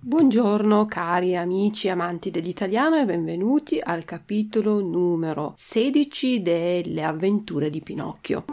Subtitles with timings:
[0.00, 8.44] Buongiorno cari amici amanti dell'italiano e benvenuti al capitolo numero 16 delle avventure di Pinocchio.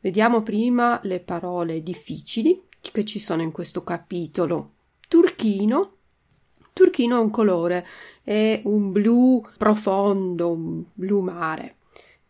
[0.00, 4.70] Vediamo prima le parole difficili che ci sono in questo capitolo.
[5.40, 5.92] Turchino.
[6.74, 7.86] Turchino è un colore,
[8.22, 11.76] è un blu profondo, un blu mare.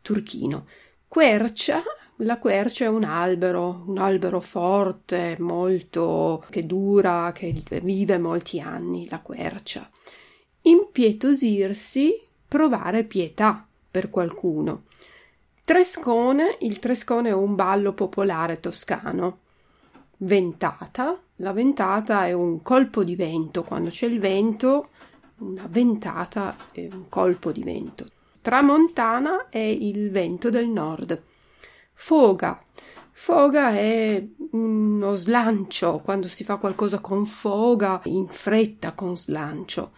[0.01, 0.67] Turchino.
[1.09, 1.83] Quercia.
[2.19, 7.53] La quercia è un albero, un albero forte, molto che dura, che
[7.83, 9.91] vive molti anni, la quercia.
[10.63, 14.85] Impietosirsi, provare pietà per qualcuno.
[15.65, 19.39] Trescone, il trescone è un ballo popolare toscano.
[20.23, 24.91] Ventata, la ventata è un colpo di vento, quando c'è il vento,
[25.39, 28.05] una ventata è un colpo di vento.
[28.43, 31.23] Tramontana è il vento del nord.
[31.95, 32.63] Foga,
[33.13, 39.93] foga è uno slancio, quando si fa qualcosa con foga, in fretta, con slancio.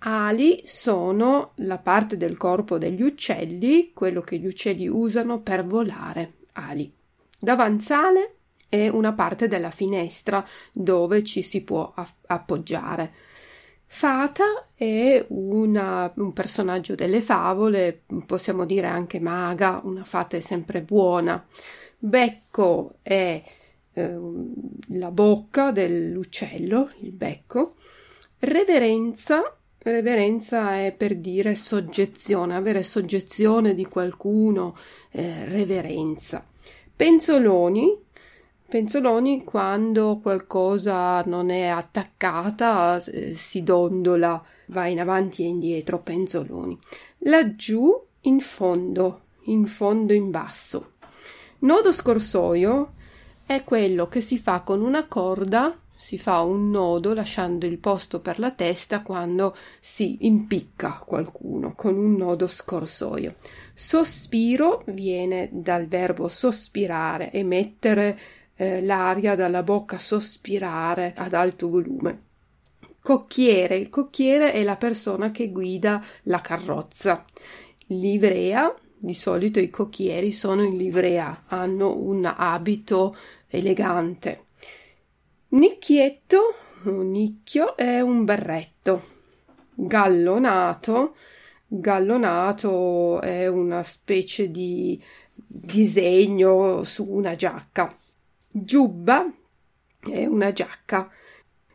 [0.00, 6.34] Ali sono la parte del corpo degli uccelli, quello che gli uccelli usano per volare.
[6.52, 6.92] Ali.
[7.38, 8.33] Davanzale
[8.74, 11.94] è una parte della finestra dove ci si può
[12.26, 13.12] appoggiare.
[13.86, 20.82] Fata è una, un personaggio delle favole, possiamo dire anche maga, una fata è sempre
[20.82, 21.44] buona.
[21.96, 23.40] Becco è
[23.92, 24.18] eh,
[24.88, 27.76] la bocca dell'uccello, il becco.
[28.40, 34.74] Reverenza Reverenza è per dire soggezione, avere soggezione di qualcuno,
[35.10, 36.42] eh, reverenza.
[36.96, 38.03] Penzoloni,
[38.74, 46.76] penzoloni quando qualcosa non è attaccata, eh, si dondola, va in avanti e indietro, penzoloni.
[47.18, 47.88] Laggiù,
[48.22, 50.94] in fondo, in fondo in basso.
[51.60, 52.94] Nodo scorsoio
[53.46, 58.20] è quello che si fa con una corda si fa un nodo lasciando il posto
[58.20, 63.36] per la testa quando si impicca qualcuno con un nodo scorsoio.
[63.72, 68.18] Sospiro viene dal verbo sospirare, emettere
[68.56, 72.22] eh, l'aria dalla bocca, sospirare ad alto volume.
[73.00, 77.24] Cocchiere, il cocchiere è la persona che guida la carrozza.
[77.88, 83.14] Livrea, di solito i cocchieri sono in livrea, hanno un abito
[83.48, 84.46] elegante.
[85.48, 86.54] Nicchietto
[86.84, 89.02] o nicchio è un berretto.
[89.74, 91.14] Gallonato,
[91.66, 94.98] gallonato è una specie di
[95.46, 97.94] disegno su una giacca.
[98.56, 99.28] Giubba
[99.98, 101.10] è una giacca.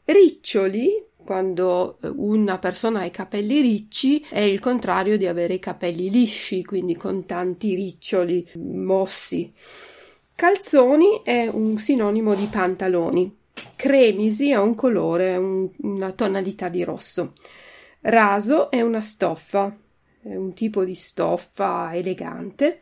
[0.06, 6.10] Riccioli, quando una persona ha i capelli ricci, è il contrario di avere i capelli
[6.10, 9.54] lisci, quindi con tanti riccioli mossi.
[10.34, 13.38] Calzoni è un sinonimo di pantaloni.
[13.76, 17.34] Cremisi ha un colore, un, una tonalità di rosso.
[18.00, 19.78] Raso è una stoffa,
[20.22, 22.80] è un tipo di stoffa elegante.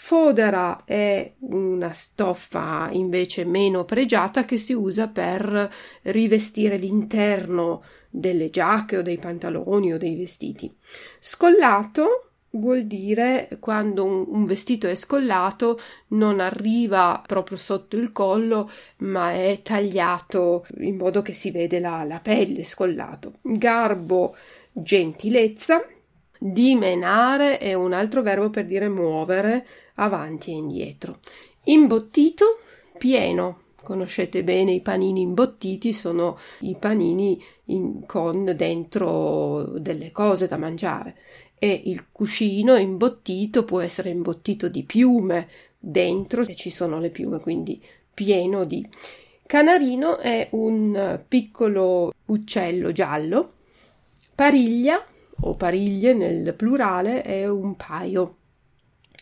[0.00, 5.70] Fodera è una stoffa invece meno pregiata che si usa per
[6.02, 10.72] rivestire l'interno delle giacche o dei pantaloni o dei vestiti.
[11.18, 19.32] Scollato vuol dire quando un, vestito è scollato non arriva proprio sotto il collo ma
[19.32, 24.34] è tagliato in modo che si vede la, la pelle scollato garbo
[24.72, 25.84] gentilezza
[26.38, 29.66] dimenare è un altro verbo per dire muovere
[29.98, 31.20] avanti e indietro
[31.64, 32.58] imbottito
[32.98, 40.56] pieno conoscete bene i panini imbottiti sono i panini in, con dentro delle cose da
[40.56, 41.16] mangiare
[41.58, 45.48] e il cuscino imbottito può essere imbottito di piume,
[45.78, 47.82] dentro ci sono le piume, quindi
[48.14, 48.88] pieno di.
[49.44, 53.54] Canarino è un piccolo uccello giallo.
[54.34, 55.04] Pariglia
[55.40, 58.36] o pariglie nel plurale è un paio.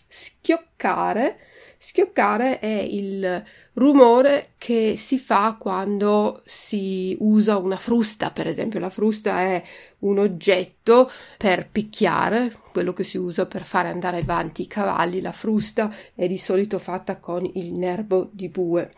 [0.09, 1.39] Schioccare,
[1.79, 3.45] schioccare è il
[3.75, 8.81] rumore che si fa quando si usa una frusta, per esempio.
[8.81, 9.63] La frusta è
[10.01, 15.21] un oggetto per picchiare, quello che si usa per fare andare avanti i cavalli.
[15.21, 18.91] La frusta è di solito fatta con il nervo di bue.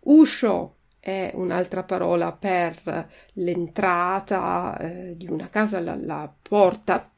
[0.00, 7.10] Uscio è un'altra parola per l'entrata eh, di una casa, la, la porta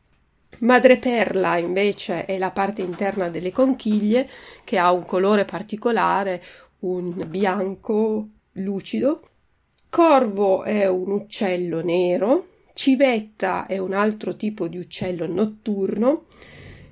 [0.59, 4.29] Madreperla invece è la parte interna delle conchiglie
[4.65, 6.43] che ha un colore particolare,
[6.81, 9.29] un bianco lucido.
[9.91, 16.27] corvo è un uccello nero, civetta è un altro tipo di uccello notturno,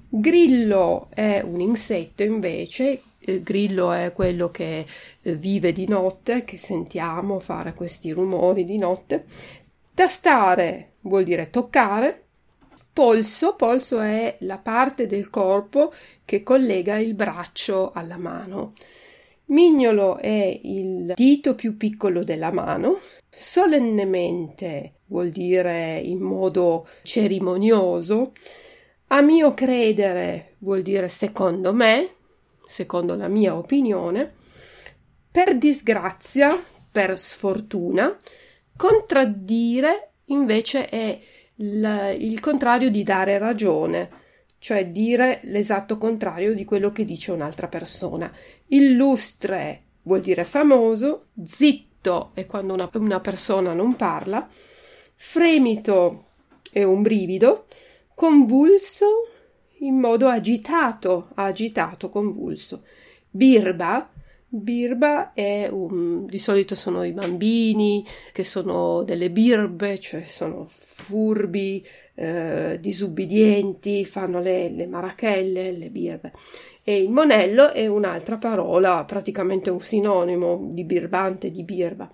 [0.09, 4.87] grillo è un insetto invece, il grillo è quello che
[5.23, 9.25] eh, vive di notte, che sentiamo fare questi rumori di notte.
[9.95, 12.24] Tastare vuol dire toccare,
[12.95, 15.93] Polso, polso è la parte del corpo
[16.25, 18.75] che collega il braccio alla mano.
[19.47, 23.01] Mignolo è il dito più piccolo della mano.
[23.29, 28.31] Solennemente vuol dire in modo cerimonioso.
[29.09, 32.11] A mio credere vuol dire secondo me,
[32.65, 34.33] secondo la mia opinione.
[35.33, 36.49] Per disgrazia,
[36.93, 38.17] per sfortuna.
[38.77, 41.21] Contraddire invece è
[41.57, 44.11] il, il contrario di dare ragione,
[44.59, 48.33] cioè dire l'esatto contrario di quello che dice un'altra persona.
[48.69, 54.49] Illustre vuol dire famoso, zitto è quando una, una persona non parla,
[55.15, 56.29] fremito
[56.71, 57.67] è un brivido,
[58.15, 59.29] convulso
[59.79, 62.85] in modo agitato, agitato, convulso.
[63.29, 64.11] Birba
[64.57, 71.85] Birba è un, di solito sono i bambini che sono delle birbe, cioè sono furbi,
[72.15, 76.33] eh, disubbidienti, fanno le, le marachelle, le birbe.
[76.85, 82.09] E il monello è un'altra parola, praticamente un sinonimo di birbante, di birba.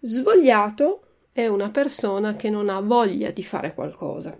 [0.00, 4.34] Svogliato è una persona che non ha voglia di fare qualcosa.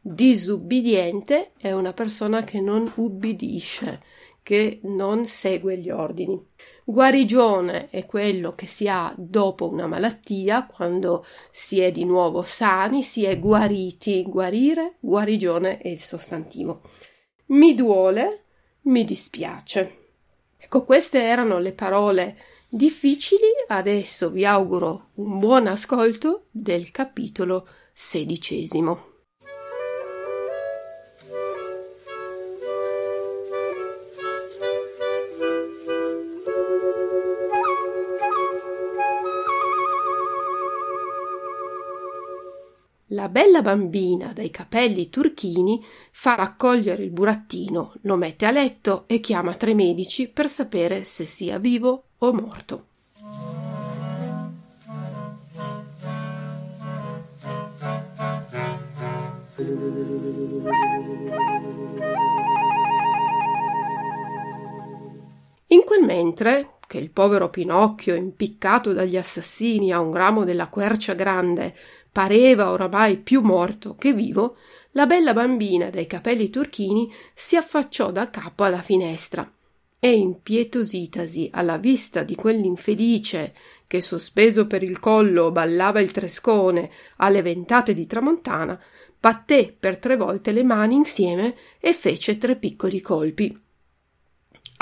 [0.00, 4.02] Disubbidiente è una persona che non ubbidisce,
[4.44, 6.40] che non segue gli ordini.
[6.84, 13.02] Guarigione è quello che si ha dopo una malattia, quando si è di nuovo sani,
[13.04, 14.24] si è guariti.
[14.24, 16.82] Guarire, guarigione è il sostantivo.
[17.46, 18.44] Mi duole,
[18.82, 19.98] mi dispiace.
[20.58, 22.36] Ecco, queste erano le parole
[22.68, 23.46] difficili.
[23.68, 29.11] Adesso vi auguro un buon ascolto del capitolo sedicesimo.
[43.22, 45.80] La bella bambina dai capelli turchini
[46.10, 51.24] fa raccogliere il burattino, lo mette a letto e chiama tre medici per sapere se
[51.24, 52.86] sia vivo o morto.
[65.68, 71.14] In quel mentre, che il povero Pinocchio, impiccato dagli assassini a un ramo della quercia
[71.14, 71.74] grande,
[72.12, 74.56] pareva oramai più morto che vivo,
[74.92, 79.50] la bella bambina dai capelli turchini si affacciò da capo alla finestra
[79.98, 83.54] e impietositasi alla vista di quell'infelice
[83.86, 88.78] che sospeso per il collo ballava il trescone alle ventate di tramontana,
[89.18, 93.58] batté per tre volte le mani insieme e fece tre piccoli colpi.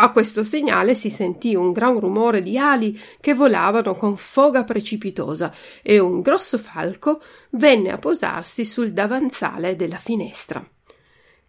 [0.02, 5.54] A questo segnale si sentì un gran rumore di ali che volavano con foga precipitosa
[5.82, 7.20] e un grosso falco
[7.50, 10.66] venne a posarsi sul davanzale della finestra.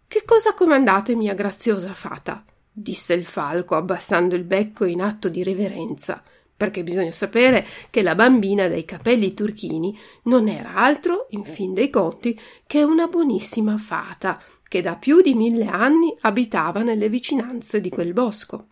[0.06, 2.44] Che cosa comandate, mia graziosa fata?
[2.70, 6.22] disse il falco abbassando il becco in atto di reverenza,
[6.54, 11.88] perché bisogna sapere che la bambina dai capelli turchini non era altro, in fin dei
[11.88, 14.38] conti, che una buonissima fata
[14.72, 18.68] che da più di mille anni abitava nelle vicinanze di quel bosco.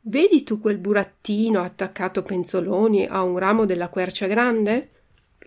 [0.00, 4.88] Vedi tu quel burattino attaccato penzoloni a un ramo della quercia grande?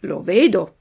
[0.01, 0.75] Lo vedo.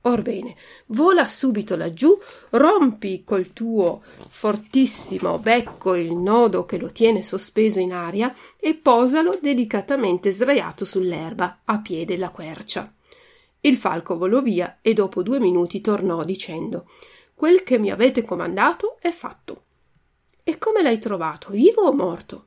[0.00, 2.18] Orbene, vola subito laggiù,
[2.52, 4.00] rompi col tuo
[4.30, 11.60] fortissimo becco il nodo che lo tiene sospeso in aria e posalo delicatamente sdraiato sull'erba
[11.66, 12.90] a piede la quercia.
[13.60, 16.86] Il falco volò via e dopo due minuti tornò dicendo
[17.38, 19.62] Quel che mi avete comandato è fatto.
[20.42, 22.46] E come l'hai trovato, vivo o morto?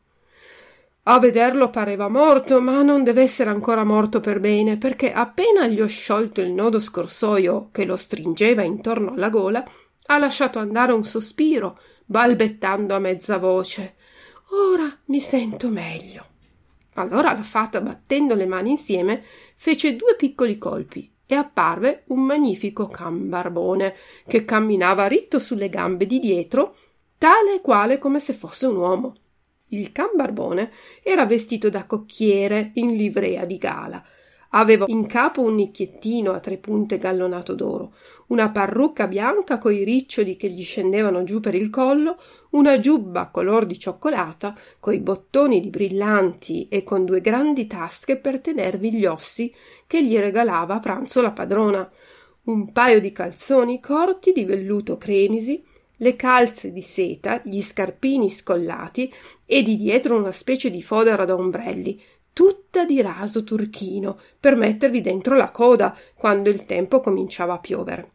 [1.04, 5.80] A vederlo pareva morto, ma non deve essere ancora morto per bene, perché appena gli
[5.80, 9.64] ho sciolto il nodo scorsoio che lo stringeva intorno alla gola,
[10.08, 13.96] ha lasciato andare un sospiro, balbettando a mezza voce.
[14.74, 16.26] Ora mi sento meglio.
[16.96, 19.24] Allora la fata, battendo le mani insieme,
[19.56, 23.96] fece due piccoli colpi e apparve un magnifico can barbone
[24.28, 26.76] che camminava ritto sulle gambe di dietro,
[27.18, 29.16] tale e quale come se fosse un uomo.
[29.68, 34.04] Il can barbone era vestito da cocchiere in livrea di gala.
[34.54, 37.94] Aveva in capo un nicchiettino a tre punte gallonato d'oro,
[38.28, 42.18] una parrucca bianca coi riccioli che gli scendevano giù per il collo,
[42.52, 48.42] una giubba color di cioccolata, coi bottoni di brillanti e con due grandi tasche per
[48.42, 49.54] tenervi gli ossi
[49.88, 51.90] che gli regalava a pranzo la padrona,
[52.44, 55.64] un paio di calzoni corti di velluto cremisi,
[55.98, 59.14] le calze di seta, gli scarpini scollati
[59.46, 62.02] e di dietro una specie di fodera da ombrelli,
[62.34, 68.12] tutta di raso turchino, per mettervi dentro la coda quando il tempo cominciava a piovere.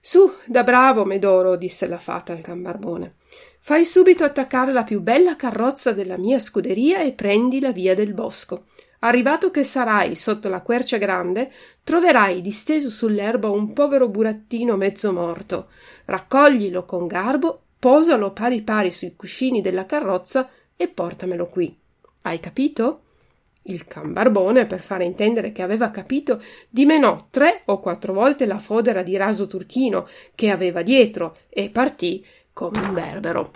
[0.00, 3.16] Su, da bravo, Medoro, disse la fata al gambarbone.
[3.58, 8.14] Fai subito attaccare la più bella carrozza della mia scuderia e prendi la via del
[8.14, 8.66] bosco.
[9.00, 11.50] Arrivato che sarai sotto la quercia grande,
[11.82, 15.70] troverai disteso sull'erba un povero burattino mezzo morto.
[16.04, 21.76] Raccoglilo con garbo, posalo pari pari sui cuscini della carrozza e portamelo qui.
[22.22, 23.00] Hai capito?
[23.68, 28.58] Il can Barbone, per fare intendere che aveva capito, dimenò tre o quattro volte la
[28.58, 33.50] fodera di raso turchino che aveva dietro e partì come un berbero.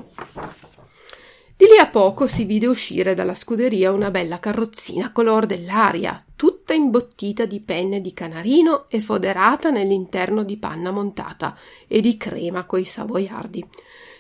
[1.57, 6.73] Di lì a poco si vide uscire dalla scuderia una bella carrozzina color dell'aria, tutta
[6.73, 12.85] imbottita di penne di canarino e foderata nell'interno di panna montata e di crema coi
[12.85, 13.65] savoiardi.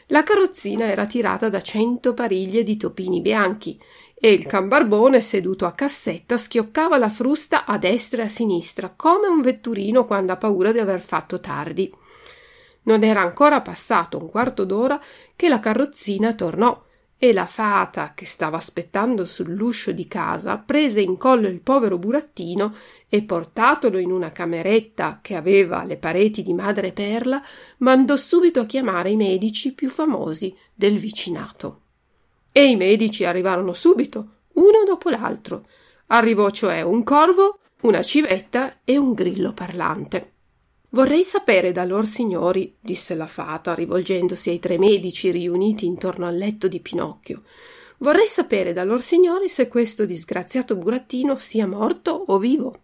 [0.09, 3.81] La carrozzina era tirata da cento pariglie di topini bianchi
[4.23, 9.27] e il cambarbone seduto a cassetta schioccava la frusta a destra e a sinistra come
[9.27, 11.91] un vetturino quando ha paura di aver fatto tardi.
[12.83, 15.01] Non era ancora passato un quarto d'ora
[15.35, 16.85] che la carrozzina tornò
[17.17, 22.75] e la fata, che stava aspettando sull'uscio di casa, prese in collo il povero burattino
[23.09, 27.43] e portatolo in una cameretta che aveva le pareti di madreperla,
[27.79, 31.80] mandò subito a chiamare i medici più famosi del vicinato.
[32.61, 35.67] E i medici arrivarono subito, uno dopo l'altro.
[36.09, 40.33] Arrivò cioè un corvo, una civetta e un grillo parlante.
[40.91, 46.37] Vorrei sapere da lor signori, disse la fata, rivolgendosi ai tre medici riuniti intorno al
[46.37, 47.45] letto di Pinocchio.
[47.97, 52.81] Vorrei sapere da lor signori se questo disgraziato burattino sia morto o vivo.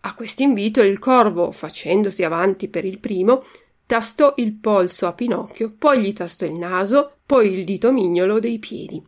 [0.00, 3.44] A quest'invito il corvo, facendosi avanti per il primo,
[3.86, 8.58] tastò il polso a Pinocchio, poi gli tastò il naso, poi il dito mignolo dei
[8.58, 9.02] piedi.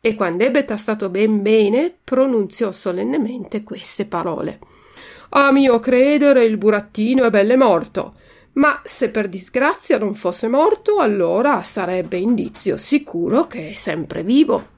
[0.00, 4.58] E quando ebbe tastato ben bene, pronunziò solennemente queste parole.
[5.30, 8.16] A mio credere il burattino è belle morto,
[8.54, 14.72] ma se per disgrazia non fosse morto, allora sarebbe indizio sicuro che è sempre vivo.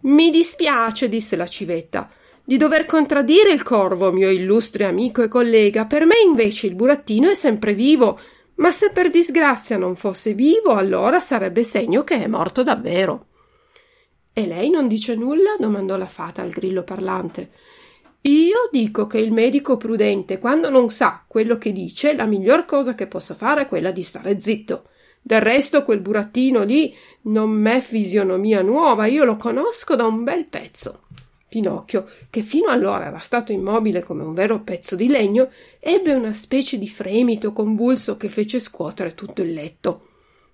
[0.00, 2.10] Mi dispiace, disse la civetta,
[2.46, 5.84] di dover contraddire il corvo, mio illustre amico e collega.
[5.86, 8.20] Per me invece il burattino è sempre vivo,
[8.56, 13.26] ma se per disgrazia non fosse vivo, allora sarebbe segno che è morto davvero.
[14.32, 15.56] E lei non dice nulla?
[15.58, 17.50] domandò la fata al grillo parlante.
[18.20, 22.94] Io dico che il medico prudente, quando non sa quello che dice, la miglior cosa
[22.94, 24.84] che possa fare è quella di stare zitto.
[25.20, 30.44] Del resto quel burattino lì non m'è fisionomia nuova, io lo conosco da un bel
[30.44, 31.00] pezzo.
[31.56, 35.48] Pinocchio, che fino allora era stato immobile come un vero pezzo di legno,
[35.80, 40.06] ebbe una specie di fremito convulso che fece scuotere tutto il letto.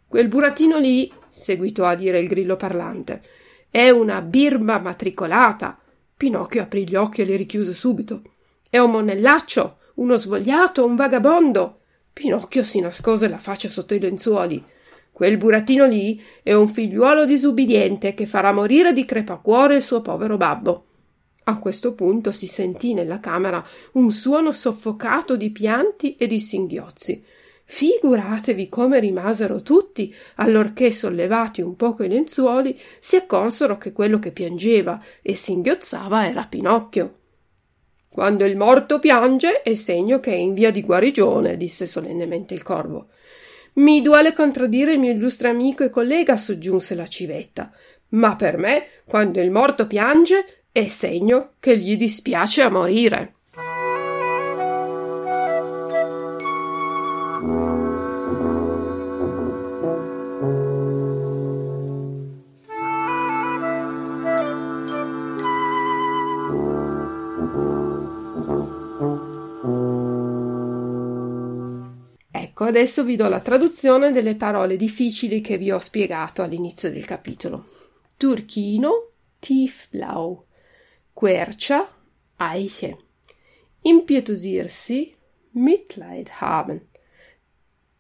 [0.06, 3.21] Quel burattino lì, seguitò a dire il grillo parlante,
[3.68, 5.76] è una birba matricolata,
[6.16, 8.23] Pinocchio aprì gli occhi e li richiuse subito.
[8.71, 11.80] È un monellaccio, uno svogliato, un vagabondo.
[12.12, 14.64] Pinocchio si nascose la faccia sotto i lenzuoli.
[15.11, 20.37] Quel burattino lì è un figliuolo disubbidiente che farà morire di crepacuore il suo povero
[20.37, 20.85] babbo.
[21.44, 27.25] A questo punto si sentì nella camera un suono soffocato di pianti e di singhiozzi.
[27.64, 34.30] Figuratevi come rimasero tutti, allorché sollevati un poco i lenzuoli, si accorsero che quello che
[34.30, 37.18] piangeva e singhiozzava era Pinocchio.
[38.08, 42.62] Quando il morto piange è segno che è in via di guarigione, disse solennemente il
[42.62, 43.08] corvo.
[43.75, 47.72] Mi duole contraddire il mio illustre amico e collega, soggiunse la civetta,
[48.11, 53.34] ma per me, quando il morto piange, è segno che gli dispiace a morire.
[72.30, 77.04] Ecco, adesso vi do la traduzione delle parole difficili che vi ho spiegato all'inizio del
[77.04, 77.66] capitolo.
[78.16, 80.46] Turchino, tiefblau,
[81.14, 81.88] quercia,
[82.38, 82.99] Eiche.
[83.83, 85.16] Impietosirsi,
[85.52, 86.88] Mitleid haben.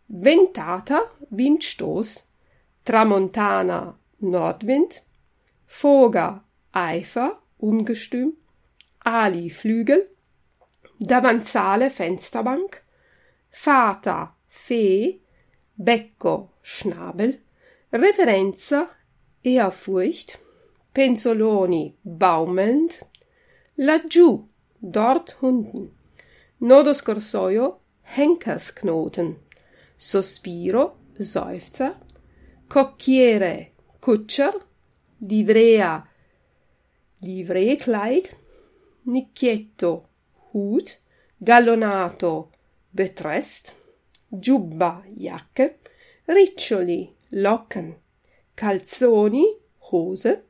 [0.08, 2.28] Ventata, Windstoß,
[2.84, 5.02] Tramontana, Nordwind,
[5.66, 8.36] Foga, Eifer, Ungestüm,
[9.00, 10.10] ali, Flügel,
[10.98, 12.82] davanzale, Fensterbank,
[13.50, 15.20] fata, Fee,
[15.76, 17.40] Becco, Schnabel,
[17.92, 18.88] Reverenza,
[19.42, 20.38] Ehrfurcht,
[20.92, 22.90] Penzoloni, baumelnd,
[23.76, 24.46] laggiù,
[24.78, 25.90] dort unten,
[26.58, 29.38] nodo scorsoio, Henkersknoten,
[29.96, 31.96] sospiro, Seufzer,
[32.66, 34.52] Cocchiere, Kutscher,
[35.20, 36.06] Livrea,
[37.20, 38.28] Livreekleid,
[39.04, 40.08] Nicchietto,
[40.52, 40.98] Hut,
[41.38, 42.50] Gallonato,
[42.90, 43.74] Betrest,
[44.28, 45.78] Giubba, Jacke,
[46.26, 47.96] Riccioli, Locken,
[48.54, 49.44] Calzoni,
[49.90, 50.44] Hose,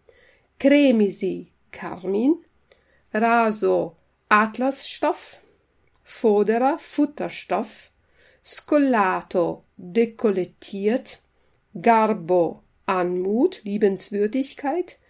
[0.62, 2.36] Cremisi, Carmin,
[3.12, 3.96] Raso,
[4.28, 5.40] Atlasstoff,
[6.04, 7.90] Foderer, Futterstoff,
[8.44, 11.20] Scollato, dekollettiert,
[11.74, 15.00] Garbo, Anmut, Liebenswürdigkeit,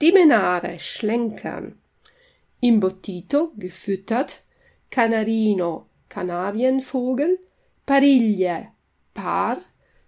[0.00, 1.76] Dimenare, Schlenkern,
[2.60, 4.44] Imbottito, gefüttert,
[4.90, 7.40] Canarino, Kanarienvogel,
[7.84, 8.68] Pariglie,
[9.12, 9.60] Paar,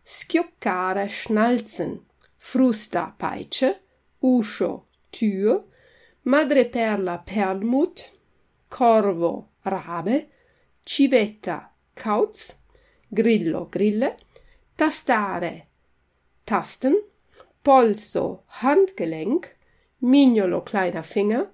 [0.04, 2.06] Schioccare, Schnalzen,
[2.38, 3.74] Frusta, Peitsche,
[4.20, 5.64] Uscio, Tür,
[6.24, 8.10] Madreperla, Perlmut,
[8.68, 10.28] Corvo, Rabe,
[10.84, 12.58] Civetta, Kauz,
[13.08, 14.16] Grillo, Grille,
[14.76, 15.66] Tastare,
[16.44, 16.96] Tasten,
[17.62, 19.54] Polso, Handgelenk,
[20.00, 21.50] Mignolo, kleiner Finger,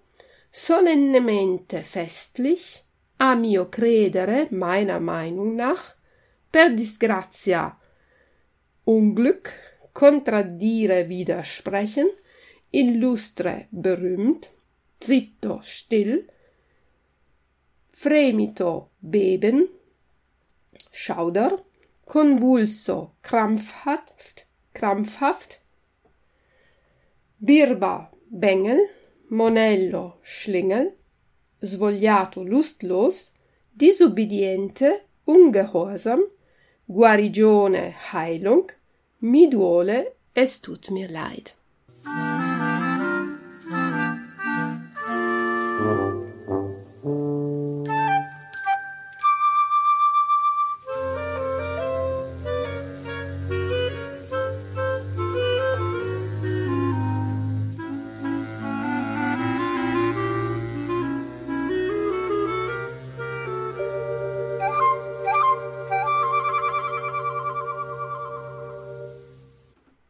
[0.50, 2.84] solennemente festlich,
[3.18, 5.94] a mio credere, meiner Meinung nach,
[6.50, 7.76] per disgrazia,
[8.84, 9.52] Unglück,
[9.92, 12.08] contraddire, widersprechen,
[12.80, 14.50] illustre, berühmt,
[15.00, 16.25] zitto, still,
[17.92, 19.68] fremito, beben,
[20.92, 21.56] Schauder,
[22.04, 25.61] convulso, krampfhaft, krampfhaft,
[27.38, 28.88] birba, Bengel,
[29.30, 30.92] Monello, Schlingel,
[31.61, 33.32] svogliato, lustlos,
[33.73, 36.25] disubbidiente, ungehorsam,
[36.87, 38.66] guarigione, Heilung,
[39.20, 41.57] mi duole, es tut mir leid.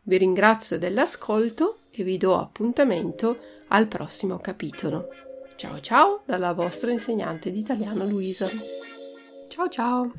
[0.09, 3.37] Vi ringrazio dell'ascolto e vi do appuntamento
[3.68, 5.09] al prossimo capitolo.
[5.57, 8.49] Ciao ciao dalla vostra insegnante di italiano Luisa.
[9.49, 10.11] Ciao ciao!